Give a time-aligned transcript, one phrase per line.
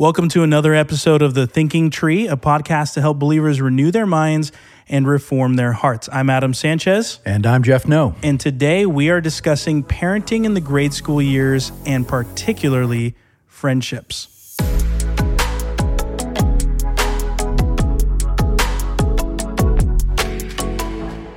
[0.00, 4.06] Welcome to another episode of The Thinking Tree, a podcast to help believers renew their
[4.06, 4.50] minds
[4.88, 6.08] and reform their hearts.
[6.10, 7.20] I'm Adam Sanchez.
[7.26, 8.14] And I'm Jeff No.
[8.22, 13.14] And today we are discussing parenting in the grade school years and particularly
[13.46, 14.56] friendships.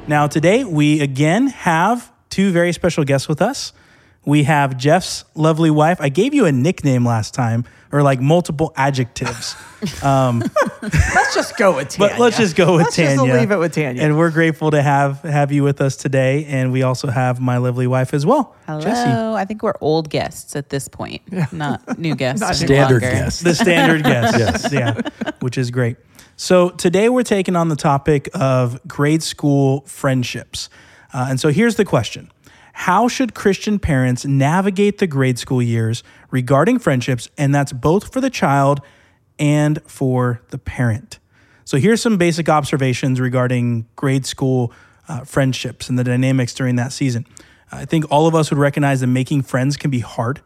[0.08, 3.74] Now, today we again have two very special guests with us.
[4.26, 6.00] We have Jeff's lovely wife.
[6.00, 9.56] I gave you a nickname last time, or like multiple adjectives.
[10.02, 10.42] Um,
[10.82, 12.14] let's just go with Tanya.
[12.14, 13.16] But let's just go with let's Tanya.
[13.18, 14.02] Just leave it with Tanya.
[14.02, 16.46] And we're grateful to have have you with us today.
[16.46, 18.80] And we also have my lovely wife as well, Hello.
[18.80, 19.10] Jesse.
[19.12, 22.40] I think we're old guests at this point, not new guests.
[22.40, 23.00] Not Standard longer.
[23.02, 23.44] guest.
[23.44, 24.40] The standard guests.
[24.40, 24.72] yes.
[24.72, 25.02] Yeah.
[25.42, 25.98] Which is great.
[26.38, 30.70] So today we're taking on the topic of grade school friendships.
[31.14, 32.32] Uh, and so here's the question.
[32.74, 37.30] How should Christian parents navigate the grade school years regarding friendships?
[37.38, 38.82] And that's both for the child
[39.40, 41.20] and for the parent.
[41.66, 44.74] So here's some basic observations regarding grade school
[45.08, 47.26] uh, friendships and the dynamics during that season.
[47.72, 50.42] I think all of us would recognize that making friends can be hard,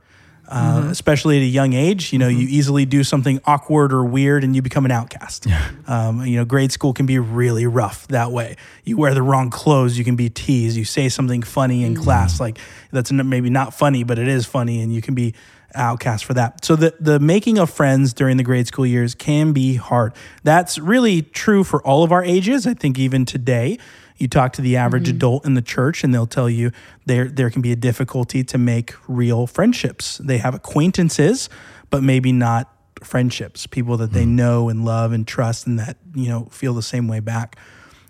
[0.48, 2.14] uh, especially at a young age.
[2.14, 5.48] You know, you easily do something awkward or weird and you become an outcast.
[5.88, 8.56] Um, you know, grade school can be really rough that way.
[8.84, 10.78] You wear the wrong clothes, you can be teased.
[10.78, 12.58] You say something funny in class, like
[12.92, 15.34] that's maybe not funny, but it is funny, and you can be
[15.76, 16.64] outcast for that.
[16.64, 20.14] So the the making of friends during the grade school years can be hard.
[20.44, 22.66] That's really true for all of our ages.
[22.66, 23.78] I think even today,
[24.18, 26.72] you talk to the average adult in the church and they'll tell you
[27.06, 30.18] there there can be a difficulty to make real friendships.
[30.18, 31.50] They have acquaintances,
[31.90, 32.74] but maybe not
[33.04, 36.82] friendships, people that they know and love and trust and that, you know, feel the
[36.82, 37.58] same way back.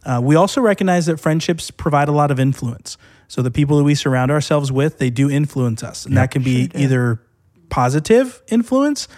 [0.05, 2.97] Uh, we also recognize that friendships provide a lot of influence.
[3.27, 6.05] So the people that we surround ourselves with, they do influence us.
[6.05, 7.21] And that can be either
[7.69, 9.09] positive influence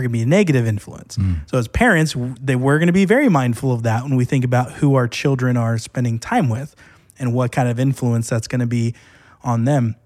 [0.00, 1.16] or it can be a negative influence.
[1.16, 1.48] Mm.
[1.48, 4.44] So as parents, they, we're going to be very mindful of that when we think
[4.44, 6.74] about who our children are spending time with
[7.18, 8.94] and what kind of influence that's going to be
[9.42, 9.96] on them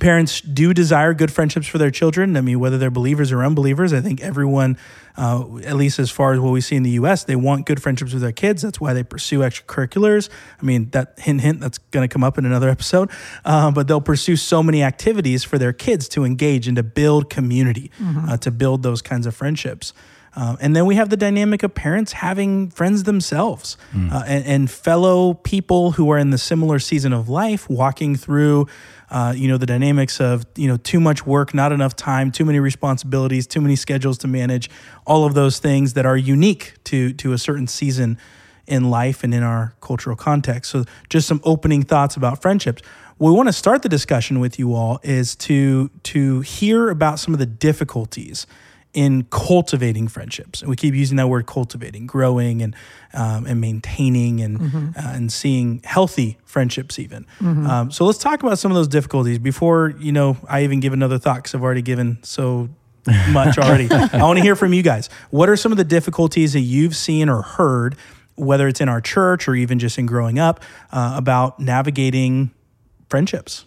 [0.00, 2.36] parents do desire good friendships for their children.
[2.36, 4.76] I mean, whether they're believers or unbelievers, I think everyone,
[5.16, 7.80] uh, at least as far as what we see in the U.S., they want good
[7.80, 8.62] friendships with their kids.
[8.62, 10.28] That's why they pursue extracurriculars.
[10.60, 13.10] I mean, that hint, hint, that's going to come up in another episode.
[13.44, 17.30] Uh, but they'll pursue so many activities for their kids to engage and to build
[17.30, 17.90] community,
[18.28, 19.92] uh, to build those kinds of friendships.
[20.36, 24.70] Um, and then we have the dynamic of parents having friends themselves uh, and, and
[24.70, 28.66] fellow people who are in the similar season of life, walking through,
[29.14, 32.44] uh, you know, the dynamics of you know too much work, not enough time, too
[32.44, 34.68] many responsibilities, too many schedules to manage,
[35.06, 38.18] all of those things that are unique to to a certain season
[38.66, 40.72] in life and in our cultural context.
[40.72, 42.82] So, just some opening thoughts about friendships.
[43.18, 47.20] What we want to start the discussion with you all is to to hear about
[47.20, 48.48] some of the difficulties
[48.94, 50.62] in cultivating friendships.
[50.62, 52.74] And we keep using that word cultivating, growing and
[53.12, 57.26] um, and maintaining and uh, and seeing healthy friendships even.
[57.40, 60.92] Um, so let's talk about some of those difficulties before you know I even give
[60.92, 62.70] another thought because I've already given so
[63.30, 63.88] much already.
[63.90, 65.10] I want to hear from you guys.
[65.30, 67.96] What are some of the difficulties that you've seen or heard,
[68.36, 70.60] whether it's in our church or even just in growing up,
[70.92, 72.52] uh, about navigating
[73.08, 73.66] friendships?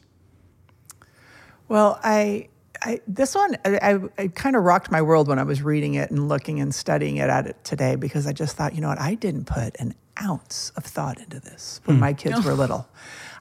[1.67, 2.47] well, I,
[2.81, 5.95] I this one I, I, it kind of rocked my world when I was reading
[5.95, 8.89] it and looking and studying it at it today because I just thought, you know
[8.89, 12.01] what, I didn't put an ounce of thought into this when hmm.
[12.01, 12.87] my kids were little.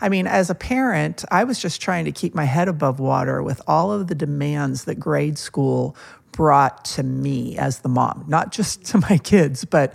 [0.00, 3.42] I mean, as a parent, I was just trying to keep my head above water
[3.42, 5.96] with all of the demands that grade school
[6.32, 9.94] brought to me as the mom, not just to my kids, but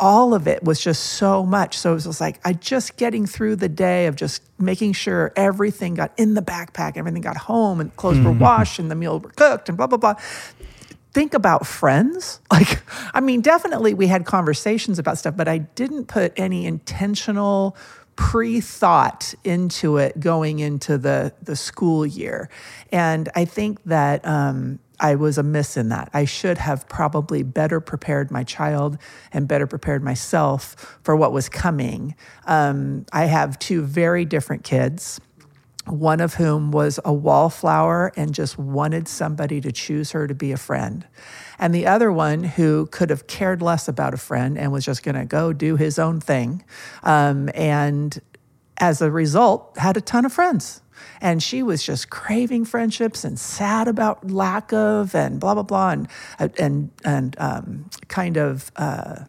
[0.00, 1.78] all of it was just so much.
[1.78, 5.32] So it was just like I just getting through the day of just making sure
[5.36, 9.22] everything got in the backpack, everything got home, and clothes were washed, and the meals
[9.22, 10.14] were cooked, and blah blah blah.
[11.12, 12.40] Think about friends.
[12.50, 12.82] Like,
[13.14, 17.76] I mean, definitely we had conversations about stuff, but I didn't put any intentional
[18.16, 22.48] pre-thought into it going into the the school year,
[22.90, 24.26] and I think that.
[24.26, 26.10] Um, I was amiss in that.
[26.12, 28.98] I should have probably better prepared my child
[29.32, 32.14] and better prepared myself for what was coming.
[32.46, 35.20] Um, I have two very different kids,
[35.86, 40.52] one of whom was a wallflower and just wanted somebody to choose her to be
[40.52, 41.06] a friend.
[41.58, 45.02] And the other one who could have cared less about a friend and was just
[45.02, 46.62] going to go do his own thing.
[47.02, 48.20] Um, and
[48.76, 50.82] as a result, had a ton of friends.
[51.20, 55.90] And she was just craving friendships and sad about lack of and blah blah blah
[55.90, 56.08] and
[56.58, 59.24] and and um, kind of uh,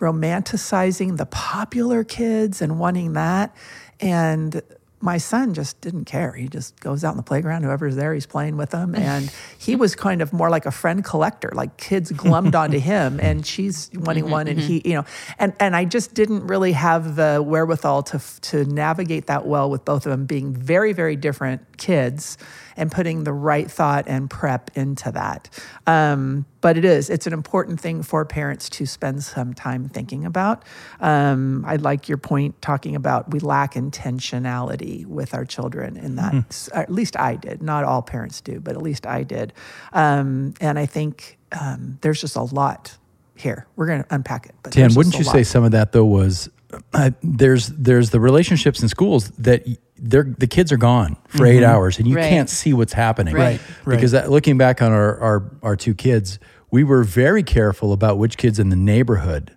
[0.00, 3.54] romanticizing the popular kids and wanting that.
[4.00, 4.62] And
[5.00, 6.32] my son just didn't care.
[6.32, 8.94] He just goes out in the playground, whoever's there, he's playing with them.
[8.94, 13.20] And he was kind of more like a friend collector, like kids glummed onto him
[13.20, 14.88] and she's wanting mm-hmm, one and he, mm-hmm.
[14.88, 15.04] you know,
[15.38, 19.84] and, and I just didn't really have the wherewithal to, to navigate that well with
[19.84, 22.36] both of them being very, very different kids
[22.78, 25.50] and putting the right thought and prep into that.
[25.86, 30.24] Um, but it is, it's an important thing for parents to spend some time thinking
[30.24, 30.64] about.
[31.00, 36.32] Um, I like your point talking about we lack intentionality with our children in that,
[36.32, 36.68] mm.
[36.74, 37.62] at least I did.
[37.62, 39.52] Not all parents do, but at least I did.
[39.92, 42.96] Um, and I think um, there's just a lot
[43.34, 43.66] here.
[43.76, 44.54] We're going to unpack it.
[44.62, 45.32] But Tan, wouldn't you lot.
[45.32, 46.48] say some of that though was
[46.92, 49.66] uh, there's there's the relationships in schools that
[49.98, 51.58] they're the kids are gone for mm-hmm.
[51.58, 52.28] eight hours and you right.
[52.28, 53.96] can't see what's happening right, right.
[53.96, 56.38] because that, looking back on our, our our two kids
[56.70, 59.54] we were very careful about which kids in the neighborhood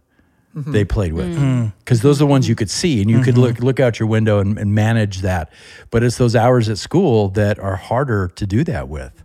[0.55, 0.71] mm-hmm.
[0.71, 2.01] they played with because mm.
[2.01, 2.01] mm.
[2.01, 3.25] those are the ones you could see and you mm-hmm.
[3.25, 5.51] could look look out your window and, and manage that
[5.89, 9.23] but it's those hours at school that are harder to do that with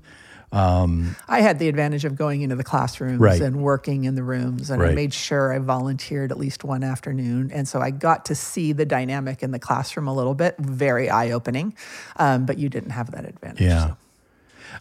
[0.57, 3.41] um, I had the advantage of going into the classrooms right.
[3.43, 4.93] and working in the rooms, and right.
[4.93, 7.51] I made sure I volunteered at least one afternoon.
[7.53, 11.11] And so I got to see the dynamic in the classroom a little bit, very
[11.11, 11.77] eye opening.
[12.17, 13.61] Um, but you didn't have that advantage.
[13.61, 13.89] Yeah.
[13.89, 13.97] So.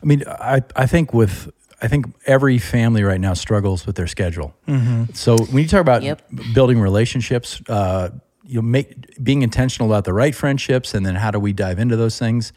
[0.01, 1.51] I mean, I, I think with
[1.81, 4.55] I think every family right now struggles with their schedule.
[4.67, 5.13] Mm-hmm.
[5.13, 6.21] So when you talk about yep.
[6.53, 8.11] building relationships, uh,
[8.45, 11.79] you know, make being intentional about the right friendships, and then how do we dive
[11.79, 12.53] into those things?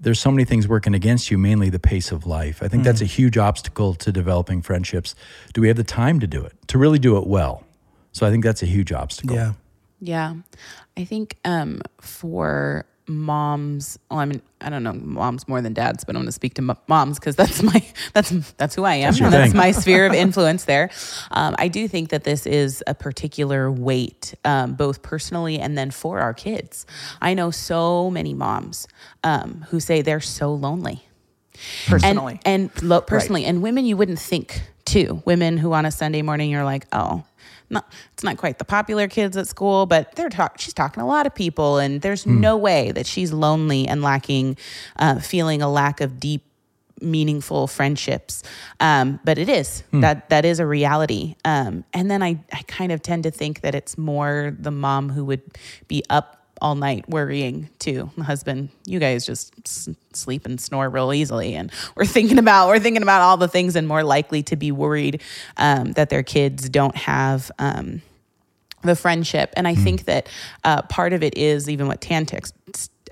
[0.00, 2.62] There's so many things working against you, mainly the pace of life.
[2.62, 2.86] I think mm.
[2.86, 5.14] that's a huge obstacle to developing friendships.
[5.52, 7.64] Do we have the time to do it, to really do it well?
[8.12, 9.36] So I think that's a huge obstacle.
[9.36, 9.52] Yeah.
[10.00, 10.34] Yeah.
[10.96, 16.04] I think um, for moms well i mean i don't know moms more than dads
[16.04, 17.84] but i'm going to speak to moms because that's my
[18.14, 19.12] that's that's who i am.
[19.12, 20.90] That's, that's my sphere of influence there.
[21.30, 25.90] Um, i do think that this is a particular weight um, both personally and then
[25.90, 26.86] for our kids.
[27.20, 28.88] I know so many moms
[29.22, 31.04] um, who say they're so lonely.
[31.86, 32.40] Personally.
[32.44, 33.48] And, and lo- personally right.
[33.48, 35.22] and women you wouldn't think too.
[35.24, 37.24] Women who on a sunday morning you're like oh
[37.70, 41.04] not it's not quite the popular kids at school, but they're talk, she's talking to
[41.04, 42.38] a lot of people, and there's mm.
[42.38, 44.56] no way that she's lonely and lacking,
[44.96, 46.44] uh, feeling a lack of deep
[47.00, 48.42] meaningful friendships.
[48.80, 50.00] Um, but it is mm.
[50.00, 51.36] that that is a reality.
[51.44, 55.10] Um, and then I, I kind of tend to think that it's more the mom
[55.10, 55.42] who would
[55.88, 58.10] be up all night worrying too.
[58.16, 62.68] My husband, you guys just s- sleep and snore real easily, and we're thinking about
[62.68, 65.20] we're thinking about all the things and more likely to be worried
[65.58, 67.52] um, that their kids don't have.
[67.58, 68.00] Um,
[68.80, 69.50] the friendship.
[69.56, 69.82] And I mm.
[69.82, 70.28] think that
[70.62, 72.52] uh, part of it is even what Tantex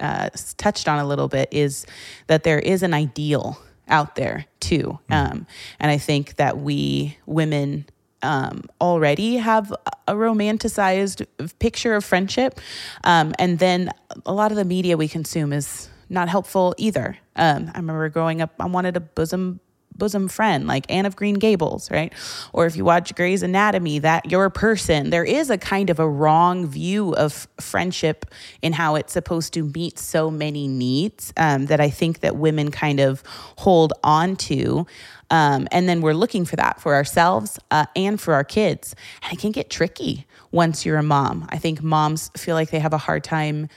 [0.01, 0.29] uh,
[0.59, 1.87] touched on a little bit is
[2.27, 3.59] that there is an ideal
[3.89, 4.99] out there too.
[5.11, 5.31] Mm.
[5.33, 5.47] Um,
[5.81, 7.87] and I think that we women
[8.23, 9.73] um, already have
[10.09, 11.27] a romanticized
[11.59, 12.61] picture of friendship.
[13.05, 13.91] Um, and then
[14.27, 17.17] a lot of the media we consume is not helpful either.
[17.37, 19.61] Um, I remember growing up, I wanted a bosom
[19.97, 22.13] bosom friend like Anne of Green Gables, right?
[22.53, 26.09] Or if you watch Grey's Anatomy, that your person, there is a kind of a
[26.09, 28.27] wrong view of friendship
[28.63, 32.71] in how it's supposed to meet so many needs um, that I think that women
[32.71, 33.23] kind of
[33.59, 34.87] hold on to.
[35.31, 38.95] Um, and then we're looking for that for ourselves uh, and for our kids.
[39.23, 41.47] And it can get tricky once you're a mom.
[41.49, 43.69] I think moms feel like they have a hard time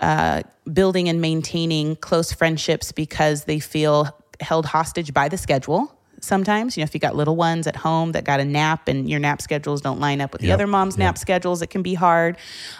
[0.00, 6.76] uh, building and maintaining close friendships because they feel held hostage by the schedule sometimes.
[6.76, 9.20] You know, if you got little ones at home that got a nap and your
[9.20, 11.06] nap schedules don't line up with the other mom's yep.
[11.06, 12.36] nap schedules, it can be hard.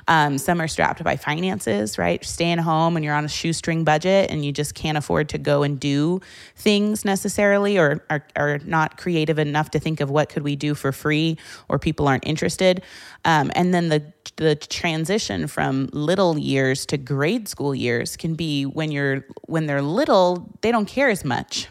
[0.08, 2.24] Um, some are strapped by finances, right?
[2.24, 5.62] Staying home and you're on a shoestring budget and you just can't afford to go
[5.62, 6.20] and do
[6.56, 10.74] things necessarily or are, are not creative enough to think of what could we do
[10.74, 11.38] for free
[11.68, 12.82] or people aren't interested.
[13.24, 18.64] Um, and then the the transition from little years to grade school years can be
[18.64, 21.68] when you're when they're little, they don't care as much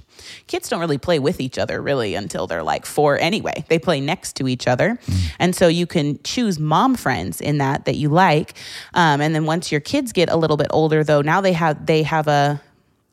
[0.48, 3.64] kids don't really play with each other really until they're like four anyway.
[3.70, 5.00] They play next to each other.
[5.06, 5.32] Mm.
[5.40, 8.54] And so you can choose mom friends in that that you like.
[8.94, 11.86] Um, and then once your kids get a little bit older though, now they have
[11.86, 12.62] they have a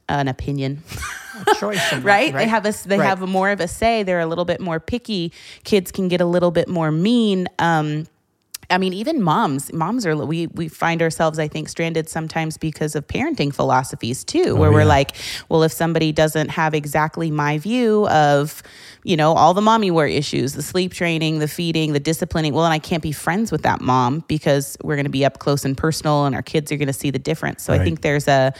[0.08, 0.82] an opinion.
[1.58, 2.02] choice, right?
[2.02, 2.32] right?
[2.32, 3.06] They have a they right.
[3.06, 4.02] have a more of a say.
[4.02, 5.32] They're a little bit more picky.
[5.64, 7.48] Kids can get a little bit more mean.
[7.58, 8.06] Um,
[8.70, 12.94] I mean, even moms, moms are, we, we find ourselves, I think, stranded sometimes because
[12.94, 15.16] of parenting philosophies too, oh, where we're like,
[15.48, 18.62] well, if somebody doesn't have exactly my view of,
[19.04, 22.64] you know, all the mommy war issues, the sleep training, the feeding, the disciplining, well,
[22.64, 25.64] then I can't be friends with that mom because we're going to be up close
[25.64, 27.62] and personal and our kids are going to see the difference.
[27.62, 27.80] So right.
[27.80, 28.52] I think there's a,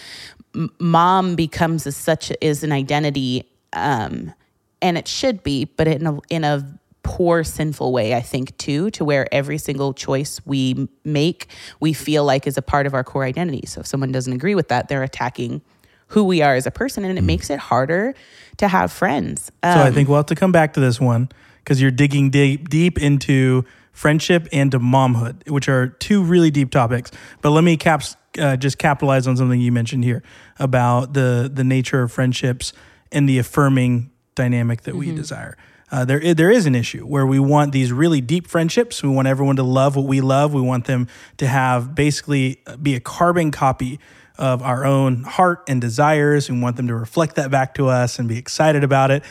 [0.78, 4.32] mom becomes a, such, is an identity, um,
[4.80, 8.90] and it should be, but in a, in a poor sinful way i think too
[8.90, 11.46] to where every single choice we make
[11.80, 14.54] we feel like is a part of our core identity so if someone doesn't agree
[14.54, 15.62] with that they're attacking
[16.08, 17.26] who we are as a person and it Mm.
[17.26, 18.14] makes it harder
[18.58, 21.28] to have friends So I Um, think we'll have to come back to this one
[21.62, 26.70] because you're digging deep, deep into friendship and to momhood, which are two really deep
[26.70, 27.10] topics.
[27.42, 30.22] But let me caps, uh, just capitalize on something you mentioned here
[30.58, 32.72] about the the nature of friendships
[33.10, 35.56] and the affirming dynamic that we desire.
[35.90, 39.02] Uh, there, there is an issue where we want these really deep friendships.
[39.02, 40.52] We want everyone to love what we love.
[40.52, 44.00] We want them to have basically uh, be a carbon copy
[44.37, 46.50] of our own heart and desires.
[46.50, 49.23] We want them to reflect that back to us and be excited about it.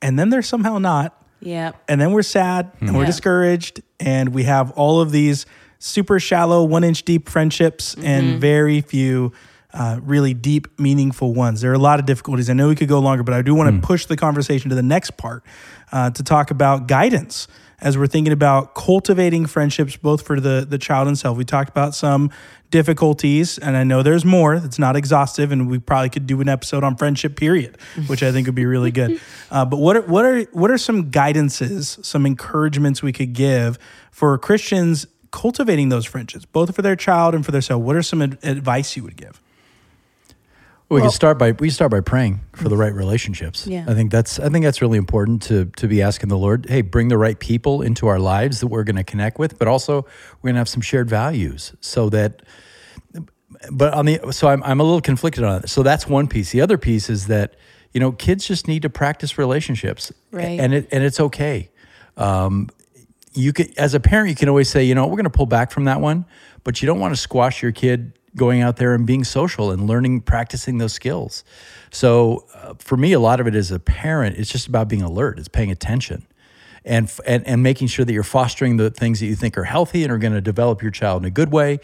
[0.00, 1.20] And then they're somehow not.
[1.40, 3.82] yeah And then we're sad and we're discouraged.
[4.00, 5.44] And we have all of these
[5.78, 9.32] super shallow, one inch deep friendships and very few
[9.74, 11.60] uh, really deep, meaningful ones.
[11.60, 12.48] There are a lot of difficulties.
[12.48, 14.74] I know we could go longer, but I do want to push the conversation to
[14.74, 15.44] the next part
[15.92, 17.48] uh, to talk about guidance
[17.80, 21.36] as we're thinking about cultivating friendships both for the, the child and self.
[21.36, 22.30] We talked about some
[22.70, 24.54] difficulties, and I know there's more.
[24.54, 28.32] It's not exhaustive, and we probably could do an episode on friendship, period, which I
[28.32, 29.20] think would be really good.
[29.50, 33.78] Uh, but what are, what are what are some guidances, some encouragements we could give
[34.10, 37.82] for Christians cultivating those friendships, both for their child and for their self?
[37.82, 39.40] What are some ad- advice you would give?
[40.90, 43.66] We can start by we start by praying for the right relationships.
[43.66, 43.84] Yeah.
[43.86, 46.80] I think that's I think that's really important to to be asking the Lord, hey,
[46.80, 50.06] bring the right people into our lives that we're going to connect with, but also
[50.40, 52.42] we're going to have some shared values so that
[53.70, 55.68] but on the so I'm I'm a little conflicted on it.
[55.68, 56.52] So that's one piece.
[56.52, 57.56] The other piece is that
[57.92, 60.58] you know kids just need to practice relationships, Right.
[60.58, 61.70] And it and it's okay.
[62.16, 62.70] Um,
[63.34, 65.46] you can as a parent you can always say you know we're going to pull
[65.46, 66.24] back from that one,
[66.64, 69.86] but you don't want to squash your kid going out there and being social and
[69.86, 71.44] learning practicing those skills.
[71.90, 75.02] So uh, for me, a lot of it as a parent, it's just about being
[75.02, 75.38] alert.
[75.38, 76.26] It's paying attention.
[76.84, 80.04] And, and, and making sure that you're fostering the things that you think are healthy
[80.04, 81.80] and are going to develop your child in a good way,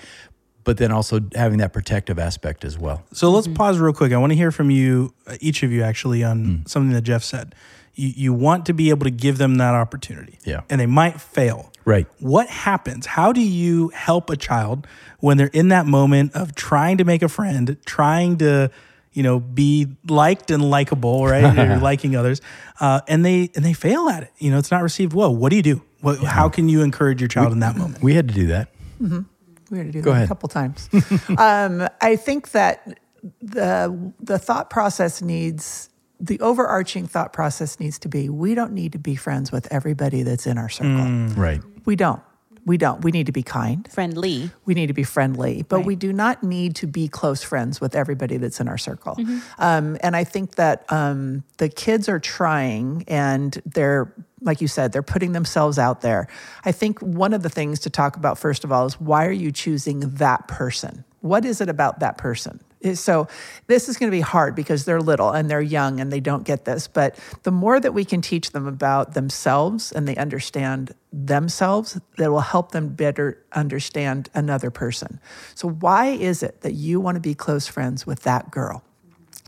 [0.63, 3.03] but then also having that protective aspect as well.
[3.13, 4.13] So let's pause real quick.
[4.13, 7.23] I want to hear from you, uh, each of you, actually, on something that Jeff
[7.23, 7.55] said.
[7.95, 10.39] You, you want to be able to give them that opportunity.
[10.45, 10.63] Yeah.
[10.71, 11.71] And they might fail.
[11.85, 12.07] Right.
[12.19, 13.07] What happens?
[13.07, 14.87] How do you help a child
[15.21, 18.71] when they're in that moment of trying to make a friend, trying to,
[19.13, 21.59] you know, be liked and likable, right?
[21.59, 22.41] or liking others,
[22.81, 24.33] uh, and they and they fail at it.
[24.39, 25.35] You know, it's not received well.
[25.35, 25.83] What do you do?
[26.01, 28.03] What, How can you encourage your child in that moment?
[28.03, 28.69] We had to do that.
[29.71, 30.25] We had to do Go that ahead.
[30.25, 30.89] a couple times.
[31.39, 32.99] um, I think that
[33.41, 35.89] the the thought process needs
[36.21, 40.23] the overarching thought process needs to be we don't need to be friends with everybody
[40.23, 41.05] that's in our circle.
[41.41, 41.61] Right.
[41.85, 42.21] We don't.
[42.67, 43.05] We don't.
[43.05, 43.87] We need to be kind.
[43.93, 45.87] friendly We need to be friendly, but Right.
[45.87, 49.19] we do not need to be close friends with everybody that's in our circle.
[49.59, 54.11] Um, and I think that um, the kids are trying and they're,
[54.41, 56.27] like you said, they're putting themselves out there.
[56.65, 59.31] I think one of the things to talk about, first of all, is why are
[59.33, 61.05] you choosing that person?
[61.21, 62.61] What is it about that person?
[62.93, 63.29] So
[63.67, 66.45] this is going to be hard because they're little and they're young and they don't
[66.45, 66.87] get this.
[66.87, 72.31] But the more that we can teach them about themselves and they understand themselves, that
[72.31, 75.19] will help them better understand another person.
[75.55, 78.85] So why is it that you want to be close friends with that girl?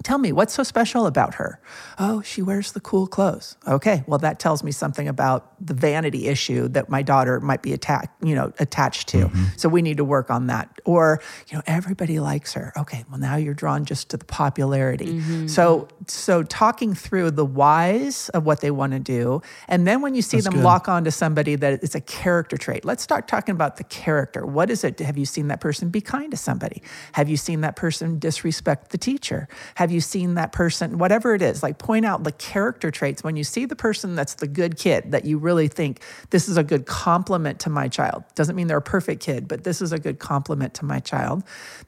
[0.02, 1.58] Tell me, what's so special about her?
[1.98, 3.56] Oh, she wears the cool clothes.
[3.66, 7.72] Okay, well, that tells me something about the vanity issue that my daughter might be
[7.72, 9.28] attack, you know, attached to.
[9.28, 9.44] Mm-hmm.
[9.56, 10.80] So we need to work on that.
[10.84, 12.74] Or, you know, everybody likes her.
[12.76, 15.14] Okay, well, now you're drawn just to the popularity.
[15.14, 15.46] Mm-hmm.
[15.46, 20.14] So, so talking through the whys of what they want to do, and then when
[20.14, 20.62] you see them good.
[20.62, 24.44] lock onto somebody that it's a character trait, let's start talking about the character.
[24.44, 24.98] What is it?
[24.98, 26.82] Have you seen that person be kind to somebody?
[27.12, 29.48] Have you seen that person disrespect the teacher?
[29.76, 33.22] Have you seen that person, whatever it is, like point out the character traits.
[33.22, 36.00] When you see the person that's the good kid that you really think
[36.30, 39.64] this is a good compliment to my child, doesn't mean they're a perfect kid, but
[39.64, 41.42] this is a good compliment to my child,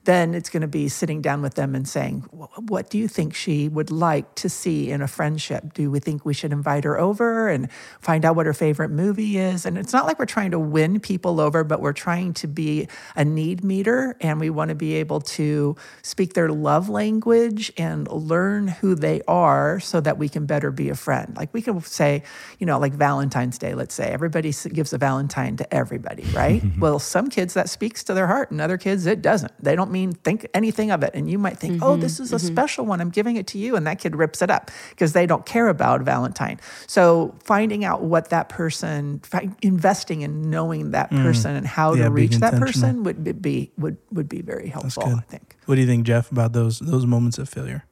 [0.05, 3.35] then it's going to be sitting down with them and saying, What do you think
[3.35, 5.75] she would like to see in a friendship?
[5.75, 9.38] Do we think we should invite her over and find out what her favorite movie
[9.38, 9.67] is?
[9.67, 12.88] And it's not like we're trying to win people over, but we're trying to be
[13.17, 17.88] a need meter and we want to be able to speak their love language and
[18.11, 21.35] learn who they are so that we can better be a friend.
[21.37, 22.23] Like we can say,
[22.59, 26.62] you know, like Valentine's Day, let's say, everybody gives a Valentine to everybody, right?
[26.78, 29.52] well, some kids that speaks to their heart and other kids it doesn't.
[29.62, 31.11] They don't mean think anything of it.
[31.14, 33.00] And you might think, oh, this is a special one.
[33.00, 33.76] I'm giving it to you.
[33.76, 36.61] And that kid rips it up because they don't care about Valentine.
[36.87, 39.21] So finding out what that person,
[39.62, 43.71] investing in knowing that person and how Yeah, to reach that person would be- be
[43.78, 45.04] would would be very helpful.
[45.04, 45.57] I think.
[45.68, 47.84] What do you think, Jeff, about those those moments of failure?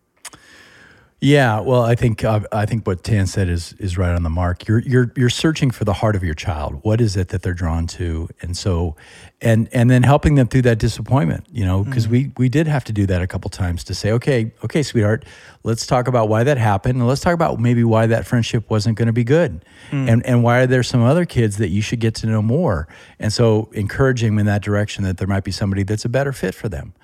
[1.21, 4.30] Yeah, well, I think uh, I think what Tan said is is right on the
[4.30, 4.66] mark.
[4.66, 6.78] You're you're you're searching for the heart of your child.
[6.85, 8.30] What is it that they're drawn to?
[8.40, 8.97] And so,
[9.42, 11.47] and and then helping them through that disappointment.
[11.52, 12.12] You know, because mm.
[12.12, 15.26] we we did have to do that a couple times to say, okay, okay, sweetheart,
[15.62, 18.97] let's talk about why that happened, and let's talk about maybe why that friendship wasn't
[18.97, 20.11] going to be good, mm.
[20.11, 22.88] and and why are there some other kids that you should get to know more.
[23.18, 26.33] And so, encouraging them in that direction that there might be somebody that's a better
[26.33, 26.95] fit for them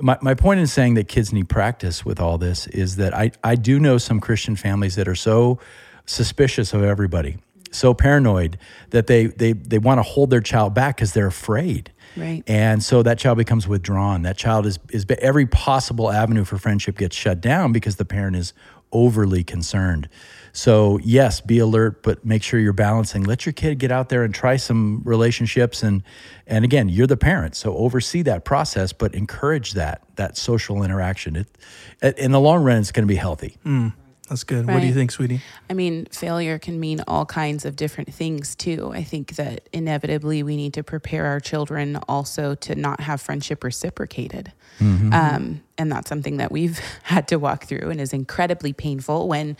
[0.00, 3.32] my, my point in saying that kids need practice with all this is that I,
[3.44, 5.58] I do know some Christian families that are so
[6.06, 7.38] suspicious of everybody,
[7.70, 8.58] so paranoid
[8.90, 11.92] that they, they, they want to hold their child back because they're afraid.
[12.16, 12.42] Right.
[12.46, 14.22] And so that child becomes withdrawn.
[14.22, 18.36] That child is, is every possible avenue for friendship gets shut down because the parent
[18.36, 18.52] is
[18.92, 20.08] overly concerned.
[20.52, 23.24] So, yes, be alert, but make sure you're balancing.
[23.24, 26.02] Let your kid get out there and try some relationships and
[26.46, 31.36] and again, you're the parent, so oversee that process, but encourage that that social interaction.
[31.36, 33.56] It, in the long run, it's going to be healthy.
[33.64, 33.94] Mm.
[34.32, 34.66] That's good.
[34.66, 34.72] Right.
[34.72, 35.42] What do you think, sweetie?
[35.68, 38.90] I mean, failure can mean all kinds of different things too.
[38.94, 43.62] I think that inevitably we need to prepare our children also to not have friendship
[43.62, 44.50] reciprocated.
[44.78, 45.12] Mm-hmm.
[45.12, 49.58] Um, and that's something that we've had to walk through and is incredibly painful when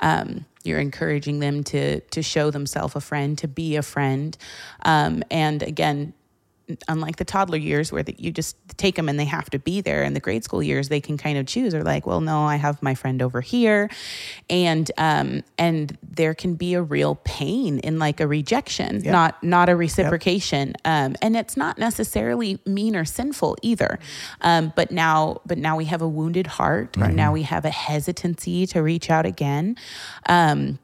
[0.00, 4.38] um, you're encouraging them to to show themselves a friend, to be a friend.
[4.86, 6.14] Um, and again,
[6.88, 9.80] unlike the toddler years where the, you just take them and they have to be
[9.80, 12.44] there in the grade school years they can kind of choose or like well no
[12.44, 13.90] i have my friend over here
[14.48, 19.12] and um and there can be a real pain in like a rejection yep.
[19.12, 20.80] not not a reciprocation yep.
[20.84, 23.98] um and it's not necessarily mean or sinful either
[24.40, 27.08] um but now but now we have a wounded heart right.
[27.08, 29.76] and now we have a hesitancy to reach out again
[30.26, 30.78] um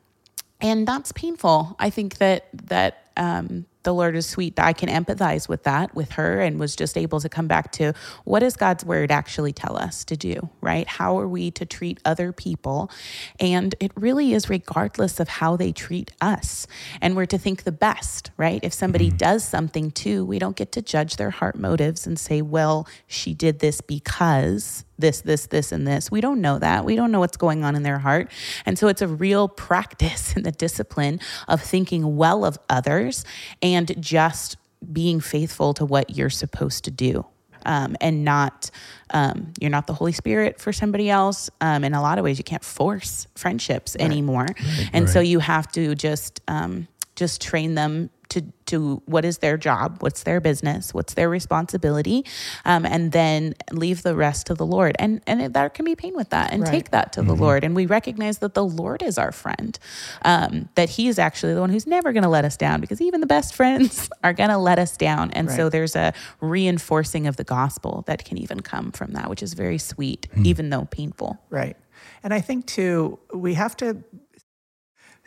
[0.60, 4.88] and that's painful i think that that um the Lord is sweet that I can
[4.88, 7.92] empathize with that with her and was just able to come back to
[8.24, 10.86] what does God's word actually tell us to do, right?
[10.86, 12.90] How are we to treat other people?
[13.38, 16.66] And it really is regardless of how they treat us.
[17.00, 18.60] And we're to think the best, right?
[18.62, 19.16] If somebody mm-hmm.
[19.16, 23.34] does something too, we don't get to judge their heart motives and say, well, she
[23.34, 26.10] did this because this, this, this, and this.
[26.10, 26.84] We don't know that.
[26.84, 28.30] We don't know what's going on in their heart.
[28.66, 33.24] And so it's a real practice in the discipline of thinking well of others
[33.62, 34.56] and just
[34.92, 37.26] being faithful to what you're supposed to do.
[37.66, 38.70] Um, and not
[39.10, 41.50] um, you're not the Holy Spirit for somebody else.
[41.60, 44.06] Um, in a lot of ways, you can't force friendships right.
[44.06, 44.90] anymore, right.
[44.94, 45.12] and right.
[45.12, 49.96] so you have to just um, just train them to to what is their job,
[50.00, 52.24] what's their business, what's their responsibility,
[52.64, 54.96] um, and then leave the rest to the Lord.
[54.98, 56.70] And and it, there can be pain with that, and right.
[56.70, 57.28] take that to mm-hmm.
[57.28, 57.64] the Lord.
[57.64, 59.78] And we recognize that the Lord is our friend,
[60.22, 63.00] um, that He is actually the one who's never going to let us down, because
[63.00, 65.30] even the best friends are going to let us down.
[65.32, 65.56] And right.
[65.56, 69.54] so there's a reinforcing of the gospel that can even come from that, which is
[69.54, 70.46] very sweet, mm.
[70.46, 71.38] even though painful.
[71.50, 71.76] Right.
[72.22, 74.02] And I think too, we have to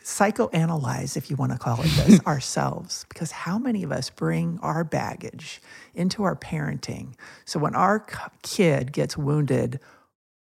[0.04, 3.06] psychoanalyze, if you want to call it this, ourselves.
[3.08, 5.60] Because how many of us bring our baggage
[5.94, 7.14] into our parenting?
[7.46, 8.06] So when our
[8.42, 9.80] kid gets wounded,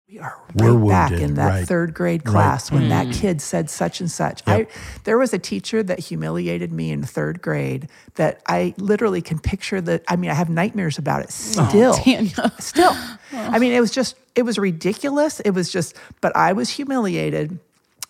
[0.08, 1.68] we are right We're back wounded, in that right.
[1.68, 2.80] third grade class right.
[2.80, 2.90] when mm.
[2.90, 4.42] that kid said such and such.
[4.46, 4.68] Yep.
[4.68, 9.38] I, there was a teacher that humiliated me in third grade that I literally can
[9.38, 10.02] picture that.
[10.08, 11.94] I mean, I have nightmares about it still.
[11.96, 12.92] Oh, still.
[13.32, 13.36] Oh.
[13.36, 15.38] I mean, it was just, it was ridiculous.
[15.38, 17.60] It was just, but I was humiliated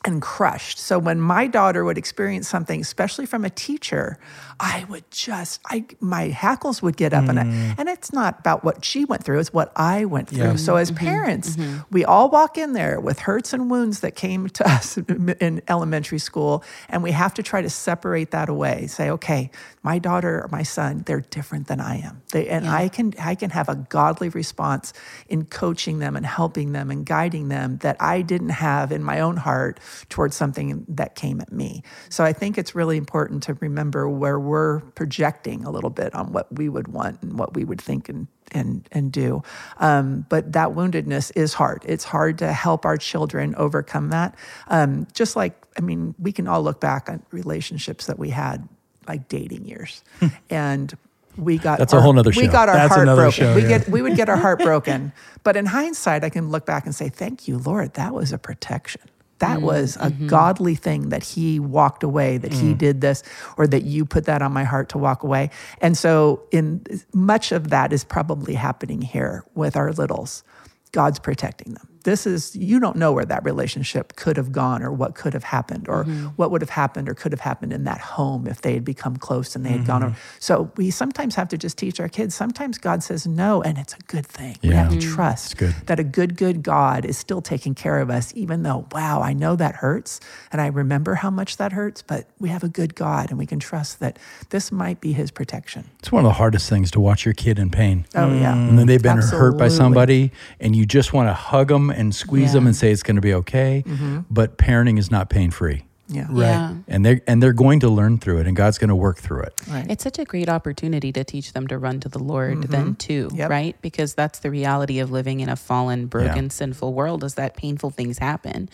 [0.05, 0.79] and crushed.
[0.79, 4.19] So when my daughter would experience something, especially from a teacher,
[4.59, 7.29] I would just, I my hackles would get up, mm.
[7.31, 7.75] and I, mm.
[7.79, 10.39] and it's not about what she went through; it's what I went through.
[10.39, 10.57] Yeah.
[10.57, 11.05] So as mm-hmm.
[11.05, 11.81] parents, mm-hmm.
[11.91, 16.19] we all walk in there with hurts and wounds that came to us in elementary
[16.19, 18.87] school, and we have to try to separate that away.
[18.87, 19.51] Say, okay,
[19.83, 22.75] my daughter or my son, they're different than I am, they, and yeah.
[22.75, 24.93] I can I can have a godly response
[25.29, 29.21] in coaching them and helping them and guiding them that I didn't have in my
[29.21, 31.83] own heart towards something that came at me.
[32.09, 36.33] So I think it's really important to remember where we're projecting a little bit on
[36.33, 39.43] what we would want and what we would think and and and do.
[39.79, 41.85] Um, but that woundedness is hard.
[41.87, 44.37] It's hard to help our children overcome that.
[44.69, 48.69] Um, just like I mean, we can all look back on relationships that we had,
[49.07, 50.29] like dating years, hmm.
[50.49, 50.97] and
[51.37, 52.41] we got that's our, a whole other show.
[52.41, 53.31] We got our that's heart broken.
[53.31, 53.79] Show, we yeah.
[53.79, 55.13] get we would get our heart broken.
[55.43, 57.95] But in hindsight, I can look back and say, "Thank you, Lord.
[57.95, 59.03] That was a protection."
[59.41, 60.29] That mm, was a mm-hmm.
[60.29, 62.61] godly thing that he walked away, that mm.
[62.61, 63.23] he did this,
[63.59, 65.51] or that you put that on my heart to walk away.
[65.83, 70.45] And so, in much of that is probably happening here with our littles.
[70.93, 71.90] God's protecting them.
[72.05, 75.45] This is you don't know where that relationship could have gone or what could have
[75.45, 76.27] happened or mm-hmm.
[76.37, 79.17] what would have happened or could have happened in that home if they had become
[79.17, 80.11] close and they had gone mm-hmm.
[80.11, 80.19] over.
[80.39, 82.35] So we sometimes have to just teach our kids.
[82.35, 84.57] Sometimes God says no, and it's a good thing.
[84.63, 85.15] We have to Yeah.
[85.15, 89.21] trust that a good, good God is still taking care of us, even though, wow,
[89.23, 90.21] I know that hurts
[90.53, 93.47] and I remember how much that hurts, but we have a good God and we
[93.47, 94.19] can trust that
[94.51, 95.91] this might be his protection.
[95.99, 98.07] It's one of the hardest things to watch your kid in pain.
[98.15, 98.55] Oh, yeah.
[98.55, 102.15] And then they've been hurt by somebody, and you just want to hug them and
[102.15, 103.85] squeeze them and say it's going to be okay.
[104.31, 106.27] But parenting is not pain free, Yeah.
[106.33, 106.75] Yeah.
[106.89, 109.19] and they are and they're going to learn through it, and God's going to work
[109.19, 109.55] through it.
[109.69, 109.87] Right.
[109.91, 113.31] It's such a great opportunity to teach them to run to the Lord then too,
[113.35, 113.51] Yep.
[113.51, 113.77] right?
[113.83, 117.91] Because that's the reality of living in a fallen, broken, sinful world is that painful
[117.91, 118.69] things happen.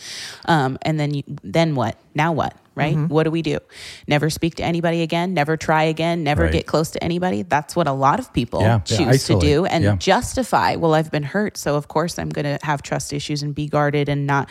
[0.46, 1.96] Um, and then you, then what?
[2.14, 2.54] Now what?
[2.76, 2.94] Right?
[2.94, 3.08] Mm-hmm.
[3.12, 3.58] What do we do?
[4.06, 6.52] Never speak to anybody again, never try again, never Right.
[6.52, 7.42] get close to anybody.
[7.42, 9.96] That's what a lot of people Yeah, choose to do and Yeah.
[9.96, 13.54] justify, well, I've been hurt, so of course I'm going to have trust issues and
[13.54, 14.48] be guarded and not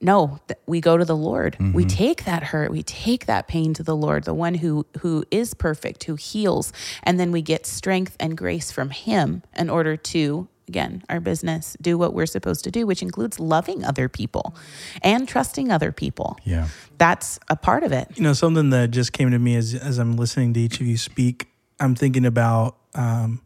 [0.00, 1.88] no th- we go to the lord we mm-hmm.
[1.88, 5.52] take that hurt we take that pain to the lord the one who who is
[5.52, 10.48] perfect who heals and then we get strength and grace from him in order to
[10.70, 14.54] again our business do what we're supposed to do which includes loving other people
[15.02, 16.68] and trusting other people Yeah.
[16.98, 19.98] that's a part of it You know, something that just came to me as as
[19.98, 21.36] I'm listening to each of you speak.
[21.84, 23.40] I'm thinking about, um,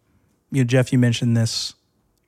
[0.50, 0.92] you know, Jeff.
[0.92, 1.74] You mentioned this.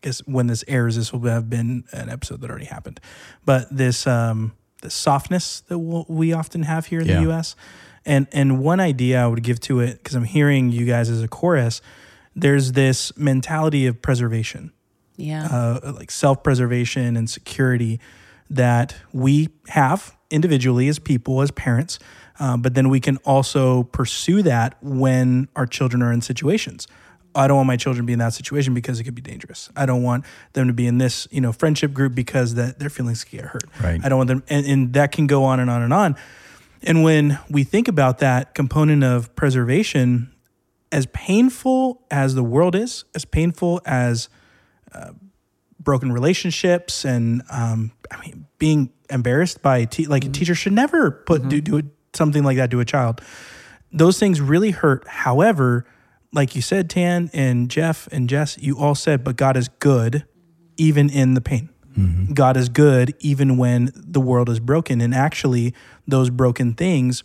[0.03, 3.01] I guess when this airs, this will have been an episode that already happened.
[3.45, 7.17] But this um, this softness that we'll, we often have here in Yeah.
[7.17, 7.57] the U.S.
[8.13, 11.23] and and one idea I would give to it because I'm hearing you guys as
[11.23, 11.83] a chorus.
[12.39, 14.73] There's this mentality of preservation
[15.17, 18.01] yeah uh, like self preservation and security
[18.51, 21.99] that we have individually as people, as parents,
[22.39, 26.87] uh, but then we can also pursue that when our children are in situations.
[27.35, 29.69] I don't want my children to be in that situation because it could be dangerous.
[29.77, 30.25] I don't want
[30.55, 33.45] them to be in this, you know, friendship group because that their feelings could get
[33.47, 33.65] hurt.
[33.83, 34.01] Right.
[34.03, 36.17] I don't want them, and, and that can go on and on and on.
[36.83, 40.33] And when we think about that component of preservation,
[40.91, 44.29] as painful as the world is, as painful as
[45.81, 50.33] broken relationships and um, I mean being embarrassed by te- like a mm-hmm.
[50.33, 51.65] teacher should never put do, mm-hmm.
[51.65, 53.21] do it, something like that to a child.
[53.93, 55.07] Those things really hurt.
[55.07, 55.87] However,
[56.33, 60.27] like you said, Tan and Jeff and Jess, you all said, but God is good
[60.77, 61.71] even in the pain.
[61.97, 62.35] Mm-hmm.
[62.35, 65.01] God is good even when the world is broken.
[65.01, 65.73] And actually,
[66.07, 67.23] those broken things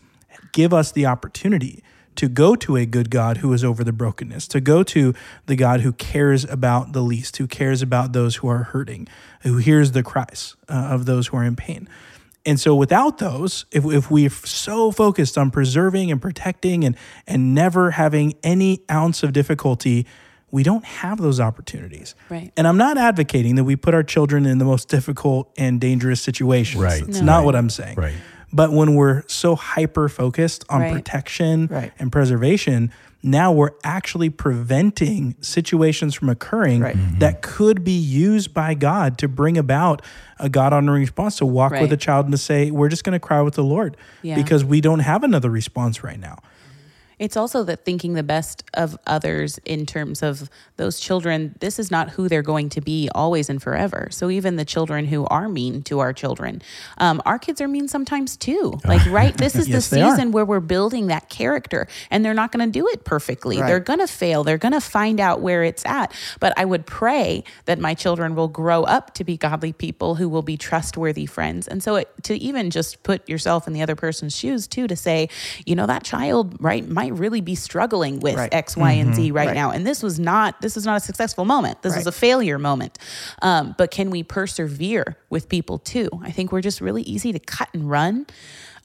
[0.54, 1.84] give us the opportunity
[2.22, 5.12] to go to a good God who is over the brokenness, to go to
[5.48, 9.08] the God who cares about the least, who cares about those who are hurting,
[9.42, 11.90] who hears the cries uh, of those who are in pain.
[12.46, 17.56] And so without those, if, if we're so focused on preserving and protecting and, and
[17.56, 20.06] never having any ounce of difficulty,
[20.52, 22.14] we don't have those opportunities.
[22.30, 22.54] Right.
[22.56, 26.22] And I'm not advocating that we put our children in the most difficult and dangerous
[26.22, 26.84] situations.
[26.84, 27.02] Right.
[27.02, 27.26] It's No.
[27.26, 27.46] not Right.
[27.46, 27.96] what I'm saying.
[27.98, 28.14] Right.
[28.54, 30.94] But when we're so hyper focused on Right.
[30.94, 31.92] protection Right.
[32.00, 32.92] and preservation,
[33.24, 36.96] now we're actually preventing situations from occurring Right.
[36.98, 37.20] Mm-hmm.
[37.20, 40.02] that could be used by God to bring about
[40.40, 41.92] a God honoring response to walk with Right.
[41.94, 44.36] a child and to say, we're just going to cry with the Lord Yeah.
[44.36, 46.40] because we don't have another response right now.
[47.22, 51.92] It's also that thinking the best of others in terms of those children, this is
[51.92, 54.08] not who they're going to be always and forever.
[54.10, 56.64] So even the children who are mean to our children,
[56.98, 58.80] um, our kids are mean sometimes too.
[58.92, 59.38] Like, right?
[59.38, 60.10] This is Yes, the they are.
[60.12, 63.60] season where we're building that character and they're not going to do it perfectly.
[63.60, 63.68] Right.
[63.68, 64.44] They're going to fail.
[64.44, 66.12] They're going to find out where it's at.
[66.42, 70.28] But I would pray that my children will grow up to be godly people who
[70.28, 71.68] will be trustworthy friends.
[71.70, 74.96] And so it, to even just put yourself in the other person's shoes too, to
[74.96, 75.30] say,
[75.66, 78.54] you know, that child, right, might really be struggling with Right.
[78.54, 79.54] X, Y, and Z right, Right.
[79.56, 79.72] now.
[79.72, 81.82] And this was not, this is not a successful moment.
[81.82, 82.08] This is Right.
[82.08, 82.98] a failure moment.
[83.42, 86.10] Um, but can we persevere with people too?
[86.24, 88.26] I think we're just really easy to cut and run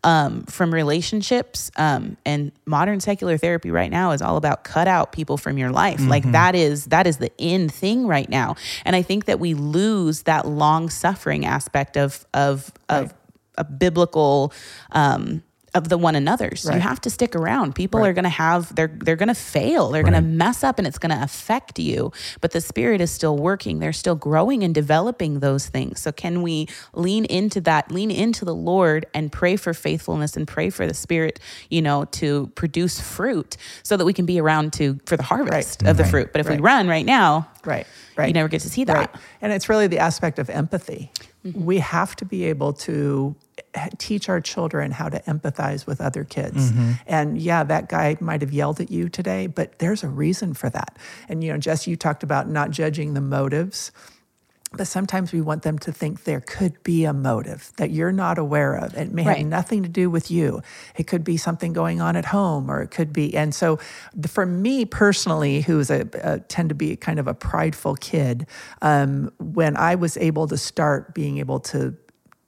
[0.04, 1.70] um, from relationships.
[1.76, 5.70] Um, and modern secular therapy right now is all about cut out people from your
[5.70, 5.98] life.
[5.98, 6.10] Mm-hmm.
[6.10, 8.54] Like that is that is the end thing right now.
[8.84, 13.14] And I think that we lose that long suffering aspect of of of
[13.58, 14.52] a biblical.
[14.92, 15.42] Um,
[15.76, 16.64] of the one another's.
[16.64, 17.74] You have to stick around.
[17.74, 19.90] People are going to have they're they're going to fail.
[19.90, 22.12] They're going to mess up and it's going to affect you.
[22.40, 23.78] But the spirit is still working.
[23.78, 26.00] They're still growing and developing those things.
[26.00, 30.48] So can we lean into that, lean into the Lord and pray for faithfulness and
[30.48, 34.72] pray for the spirit, you know, to produce fruit so that we can be around
[34.74, 36.32] to for the harvest of the fruit.
[36.32, 37.86] But if we run right now, Right.
[38.16, 38.28] Right.
[38.28, 38.96] you never get to see that.
[38.96, 39.10] Right.
[39.42, 41.10] And it's really the aspect of empathy.
[41.46, 41.64] Mm-hmm.
[41.64, 43.36] We have to be able to
[43.98, 46.72] teach our children how to empathize with other kids.
[46.72, 46.92] Mm-hmm.
[47.06, 50.70] And yeah, that guy might have yelled at you today, but there's a reason for
[50.70, 50.96] that.
[51.28, 53.92] And you know, Jess, you talked about not judging the motives.
[54.76, 58.38] But sometimes we want them to think there could be a motive that you're not
[58.38, 58.94] aware of.
[58.94, 59.38] It may Right.
[59.38, 60.60] have nothing to do with you.
[60.96, 63.34] It could be something going on at home, or it could be.
[63.36, 63.78] And so,
[64.14, 67.94] the- for me personally, who is a, a tend to be kind of a prideful
[67.96, 68.46] kid,
[68.82, 71.94] um, when I was able to start being able to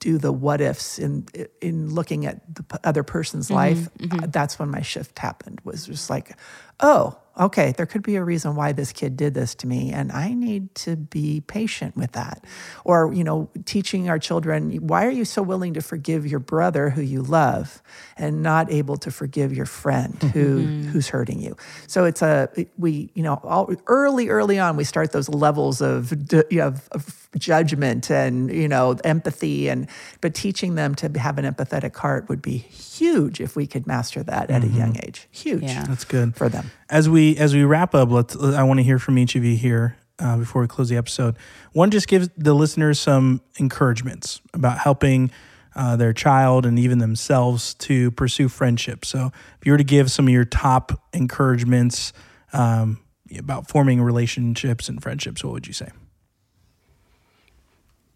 [0.01, 1.27] do the what ifs in
[1.61, 5.61] in looking at the other person's life, uh, that's when my shift happened.
[5.65, 6.37] Was just like,
[6.79, 10.11] oh, okay, there could be a reason why this kid did this to me, and
[10.13, 12.45] I need to be patient with that.
[12.85, 16.91] Or you know, teaching our children, why are you so willing to forgive your brother
[16.91, 17.83] who you love,
[18.17, 20.29] and not able to forgive your friend mm-hmm.
[20.29, 21.57] who who's hurting you?
[21.87, 26.13] So it's a we you know all, early early on we start those levels of
[26.51, 29.89] you know, of, of judgment and you know empathy and
[30.21, 34.23] but teaching them to have an empathetic heart would be huge if we could master
[34.23, 34.79] that at a mm-hmm.
[34.79, 35.85] young age huge Yeah.
[35.85, 36.35] That's good.
[36.35, 38.37] for them As we as we wrap up, let's.
[38.37, 41.37] I want to hear from each of you here uh, before we close the episode.
[41.73, 45.31] One, just give the listeners some encouragements about helping
[45.77, 49.05] uh, their child and even themselves to pursue friendship.
[49.05, 52.13] So, if you were to give some of your top encouragements
[52.53, 53.01] um,
[53.37, 55.91] about forming relationships and friendships, what would you say?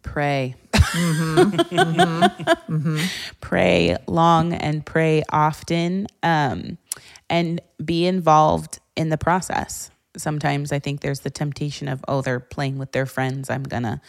[0.02, 0.54] Pray.
[3.40, 6.78] Pray long and pray often um,
[7.30, 9.90] and be involved in the process.
[10.16, 13.48] Sometimes I think there's the temptation of, oh, they're playing with their friends.
[13.48, 14.00] I'm going to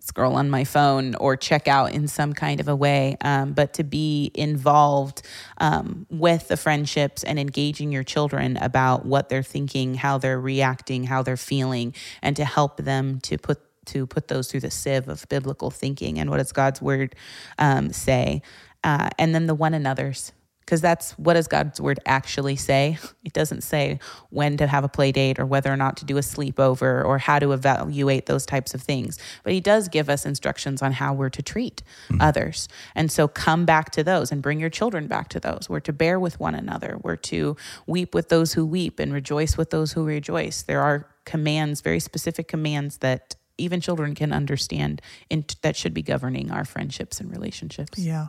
[0.00, 3.16] scroll on my phone or check out in some kind of a way.
[3.20, 5.22] Um, but to be involved
[5.58, 11.04] um, with the friendships and engaging your children about what they're thinking, how they're reacting,
[11.04, 15.08] how they're feeling, and to help them to put to put those through the sieve
[15.08, 17.14] of biblical thinking and what does God's word
[17.58, 18.42] um, say,
[18.84, 22.98] uh, and then the one another's, because that's what does God's word actually say.
[23.24, 26.18] It doesn't say when to have a play date or whether or not to do
[26.18, 30.26] a sleepover or how to evaluate those types of things, but He does give us
[30.26, 31.82] instructions on how we're to treat
[32.20, 35.68] others, and so come back to those and bring your children back to those.
[35.68, 36.98] We're to bear with one another.
[37.00, 40.62] We're to weep with those who weep and rejoice with those who rejoice.
[40.62, 46.02] There are commands, very specific commands that even children can understand and that should be
[46.02, 47.98] governing our friendships and relationships.
[47.98, 48.28] Yeah.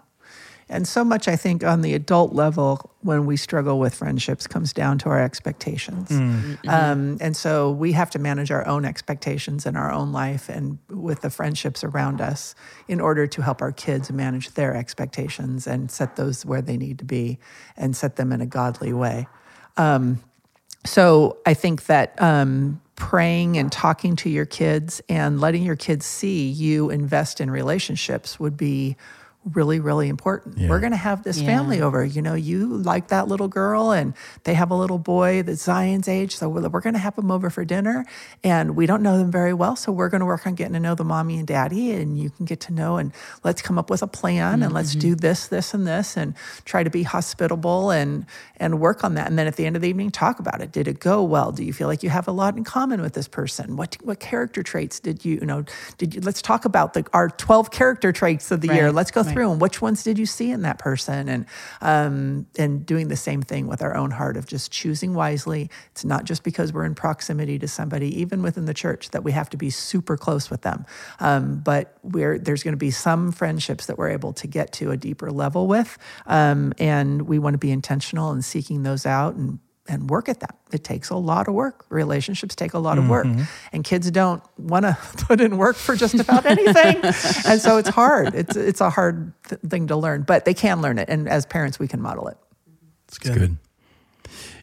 [0.70, 4.72] And so much, I think, on the adult level, when we struggle with friendships, comes
[4.72, 6.10] down to our expectations.
[6.68, 10.78] Um, and so we have to manage our own expectations in our own life and
[10.90, 12.56] with the friendships around us
[12.88, 16.98] in order to help our kids manage their expectations and set those where they need
[17.00, 17.40] to be
[17.76, 19.28] and set them in a godly way.
[20.86, 26.06] So I think that um, praying and talking to your kids and letting your kids
[26.06, 28.96] see you invest in relationships would be
[29.52, 30.58] really, really important.
[30.58, 31.48] We're going to have this Yeah.
[31.48, 32.04] family over.
[32.04, 36.08] You know, you like that little girl, and they have a little boy that's Zion's
[36.08, 36.36] age.
[36.38, 38.06] So we're, we're going to have them over for dinner,
[38.44, 39.76] and we don't know them very well.
[39.76, 42.30] So we're going to work on getting to know the mommy and daddy, and you
[42.30, 42.98] can get to know.
[42.98, 43.12] And
[43.44, 45.18] let's come up with a plan, and let's do mm-hmm.
[45.18, 48.26] this, this, and this, and try to be hospitable and
[48.58, 49.28] and work on that.
[49.28, 50.72] And then at the end of the evening, talk about it.
[50.72, 51.52] Did it go well?
[51.52, 53.76] Do you feel like you have a lot in common with this person?
[53.76, 55.66] What what character traits did you you know?
[55.98, 56.22] Did you?
[56.22, 58.92] Let's talk about the our twelve character traits of the year.
[58.92, 59.33] Let's go right.
[59.34, 59.60] Through them.
[59.60, 61.30] Which ones did you see in that person?
[61.30, 61.46] And
[61.82, 65.70] um, and doing the same thing with our own heart of just choosing wisely.
[65.92, 69.32] It's not just because we're in proximity to somebody, even within the church, that we
[69.32, 70.86] have to be super close with them.
[71.20, 74.92] Um, but we're there's going to be some friendships that we're able to get to
[74.92, 79.36] a deeper level with, um, and we want to be intentional in seeking those out
[79.36, 80.58] and and work at that.
[80.72, 81.86] It takes a lot of work.
[81.90, 83.28] Relationships take a lot of work,
[83.74, 86.98] and kids don't want to put in work for just about anything,
[87.46, 88.34] and so it's hard.
[88.34, 91.46] It's it's a hard th- thing to learn, but they can learn it, and as
[91.46, 92.38] parents, we can model it.
[93.08, 93.58] It's It's good.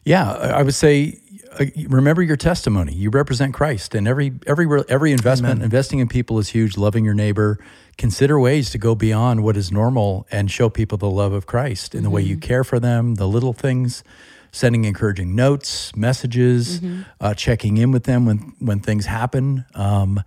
[0.03, 1.19] Yeah, I I would say
[1.59, 2.93] uh, remember your testimony.
[2.93, 6.77] You represent Christ, and every every every investment, investing in people is huge.
[6.77, 7.59] Loving your neighbor,
[7.97, 11.93] consider ways to go beyond what is normal and show people the love of Christ
[11.93, 14.03] in the way you care for them, the little things,
[14.51, 16.81] sending encouraging notes, messages,
[17.19, 19.65] uh, checking in with them when when things happen.
[19.75, 20.23] Um,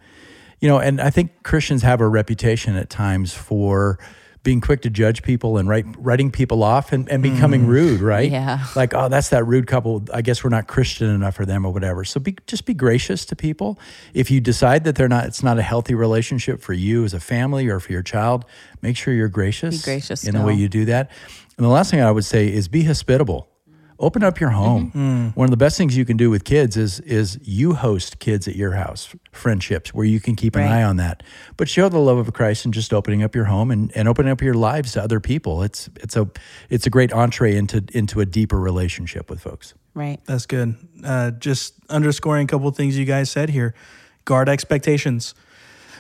[0.60, 3.98] you know, and I think Christians have a reputation at times for
[4.44, 8.30] being quick to judge people and write, writing people off and, and becoming rude, right?
[8.30, 8.64] Yeah.
[8.76, 10.04] Like, oh, that's that rude couple.
[10.12, 12.04] I guess we're not Christian enough for them or whatever.
[12.04, 13.78] So be, just be gracious to people.
[14.12, 17.20] If you decide that they're not, it's not a healthy relationship for you as a
[17.20, 18.44] family or for your child,
[18.82, 21.10] make sure you're gracious, Be gracious in the way you do that.
[21.56, 23.48] And the last thing I would say is be hospitable.
[23.98, 24.88] Open up your home.
[24.88, 25.28] Mm-hmm.
[25.38, 28.48] One of the best things you can do with kids is is you host kids
[28.48, 31.22] at your house, friendships where you can keep an eye on that.
[31.57, 34.33] But show the love of Christ and just opening up your home and, and opening
[34.33, 35.62] up your lives to other people.
[35.62, 36.28] It's it's a
[36.70, 39.74] it's a great entree into into a deeper relationship with folks.
[39.94, 40.18] Right.
[40.26, 40.74] That's good.
[41.04, 43.74] Uh, just underscoring a couple of things you guys said here.
[44.24, 45.35] Guard expectations.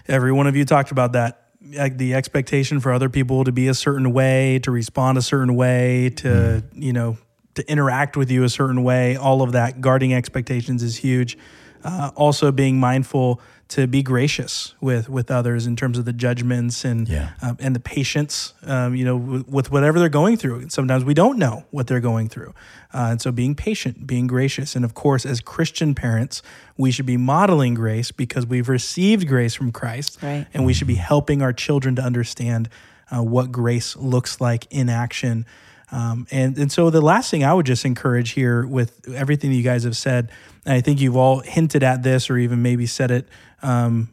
[0.08, 1.40] every one of you talked about that.
[1.72, 5.54] Like the expectation for other people to be a certain way, to respond a certain
[5.54, 7.16] way, to, you know,
[7.54, 11.36] to interact with you a certain way, all of that, guarding expectations is huge.
[11.84, 13.38] Uh, also being mindful
[13.68, 17.30] to be gracious with with others in terms of the judgments and Yeah.
[17.42, 20.70] um, and the patience, um, you know, with, with whatever they're going through.
[20.70, 22.54] Sometimes we don't know what they're going through,
[22.94, 26.42] uh, and so being patient, being gracious, and of course, as Christian parents,
[26.78, 30.46] we should be modeling grace because we've received grace from Christ, Right.
[30.54, 32.70] and we should be helping our children to understand
[33.14, 35.44] uh, what grace looks like in action.
[35.92, 39.56] Um, and and so the last thing I would just encourage here with everything that
[39.56, 40.30] you guys have said,
[40.64, 43.28] and I think you've all hinted at this or even maybe said it
[43.62, 44.08] um,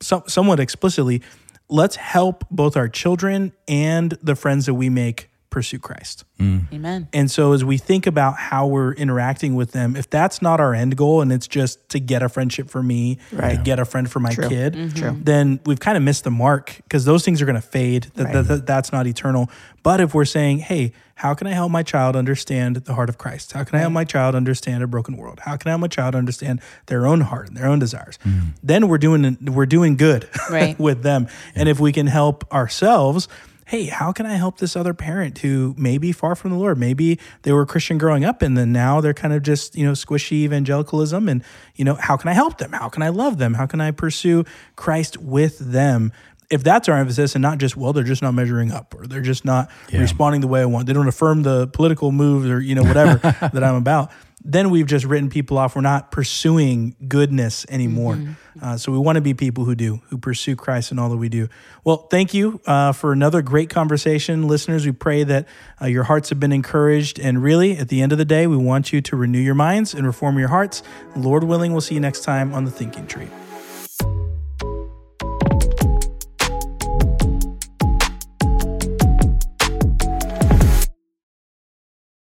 [0.00, 1.22] some, somewhat explicitly.
[1.68, 6.24] Let's help both our children and the friends that we make pursue Christ.
[6.40, 6.72] Mm.
[6.72, 7.08] Amen.
[7.12, 10.74] And so as we think about how we're interacting with them, if that's not our
[10.74, 14.10] end goal and it's just to get a friendship for me, to get a friend
[14.10, 14.48] for my True.
[14.48, 14.98] kid, mm-hmm.
[14.98, 15.16] True.
[15.22, 18.10] then we've kind of missed the mark because those things are going to fade.
[18.16, 19.48] That, that- that- that's not eternal.
[19.84, 23.18] But if we're saying, hey, how can I help my child understand the heart of
[23.18, 23.52] Christ?
[23.52, 25.38] How can I help my child understand a broken world?
[25.40, 28.18] How can I help my child understand their own heart and their own desires?
[28.24, 28.54] Mm.
[28.62, 30.76] Then we're doing we're doing good Right.
[30.86, 31.28] with them.
[31.54, 33.28] And if we can help ourselves,
[33.74, 36.78] hey, how can I help this other parent who may be far from the Lord?
[36.78, 39.94] Maybe they were Christian growing up and then now they're kind of just, you know,
[39.94, 41.28] squishy evangelicalism.
[41.28, 41.42] And,
[41.74, 42.70] you know, how can I help them?
[42.70, 43.54] How can I love them?
[43.54, 44.44] How can I pursue
[44.76, 46.12] Christ with them?
[46.50, 49.22] If that's our emphasis and not just, well, they're just not measuring up or they're
[49.22, 52.76] just not responding the way I want, they don't affirm the political moves or, you
[52.76, 53.16] know, whatever
[53.52, 54.12] that I'm about,
[54.44, 55.74] then we've just written people off.
[55.74, 58.18] We're not pursuing goodness anymore.
[58.60, 61.16] Uh, so we want to be people who do, who pursue Christ in all that
[61.16, 61.48] we do.
[61.82, 64.46] Well, thank you uh, for another great conversation.
[64.46, 65.48] Listeners, we pray that
[65.80, 67.18] uh, your hearts have been encouraged.
[67.18, 69.94] And really, at the end of the day, we want you to renew your minds
[69.94, 70.82] and reform your hearts.
[71.16, 73.28] Lord willing, we'll see you next time on The Thinking Tree.